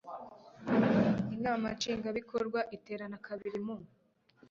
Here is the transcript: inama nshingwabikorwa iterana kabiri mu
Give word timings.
inama 1.35 1.65
nshingwabikorwa 1.75 2.59
iterana 2.75 3.17
kabiri 3.27 3.59
mu 3.65 3.75